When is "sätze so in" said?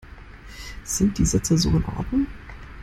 1.27-1.85